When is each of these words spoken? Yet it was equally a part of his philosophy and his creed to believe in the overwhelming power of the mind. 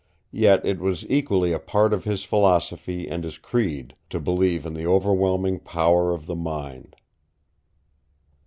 Yet 0.33 0.65
it 0.65 0.79
was 0.79 1.05
equally 1.09 1.53
a 1.53 1.59
part 1.59 1.93
of 1.93 2.05
his 2.05 2.23
philosophy 2.23 3.07
and 3.07 3.23
his 3.23 3.37
creed 3.37 3.93
to 4.09 4.19
believe 4.19 4.65
in 4.65 4.73
the 4.73 4.87
overwhelming 4.87 5.59
power 5.59 6.11
of 6.11 6.25
the 6.25 6.33
mind. 6.33 6.95